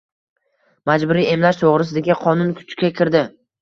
Majburiy 0.91 1.29
emlash 1.35 1.61
toʻgʻrisidagi 1.69 2.19
qonun 2.27 2.53
kuchga 2.61 2.95
kirdi. 3.01 3.29